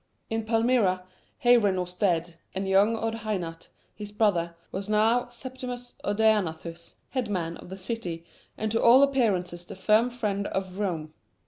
[0.31, 1.03] In Palmyra,
[1.43, 7.77] Hairan was dead, and young Odhainat, his brother, was now Septimus Odaenathus "headman" of the
[7.77, 8.25] city
[8.57, 11.13] and to all appearances the firm friend of Rome.